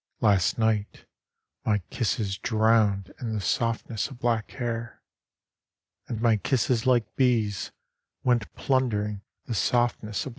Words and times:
Last 0.19 0.57
night 0.57 1.05
my 1.63 1.77
kisses 1.91 2.39
drowned 2.39 3.13
in 3.21 3.33
the 3.35 3.39
softness 3.39 4.07
of 4.07 4.17
black 4.17 4.49
hair, 4.49 5.03
And 6.07 6.19
my 6.19 6.37
kisses 6.37 6.87
like 6.87 7.15
bees 7.15 7.71
went 8.23 8.51
plundering 8.55 9.21
the 9.45 9.53
softness 9.53 10.25
of 10.25 10.25
black 10.25 10.25
hair. 10.25 10.29